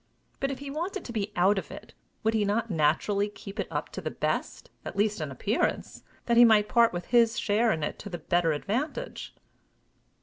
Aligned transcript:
But, 0.39 0.49
if 0.49 0.57
he 0.57 0.71
wanted 0.71 1.05
to 1.05 1.13
be 1.13 1.31
out 1.35 1.59
of 1.59 1.69
it, 1.69 1.93
would 2.23 2.33
he 2.33 2.43
not 2.43 2.71
naturally 2.71 3.29
keep 3.29 3.59
it 3.59 3.67
up 3.69 3.89
to 3.89 4.01
the 4.01 4.09
best, 4.09 4.71
at 4.83 4.95
least 4.95 5.21
in 5.21 5.29
appearance, 5.29 6.01
that 6.25 6.37
he 6.37 6.43
might 6.43 6.67
part 6.67 6.91
with 6.91 7.05
his 7.13 7.37
share 7.37 7.71
in 7.71 7.83
it 7.83 7.99
to 7.99 8.09
the 8.09 8.17
better 8.17 8.51
advantage? 8.51 9.35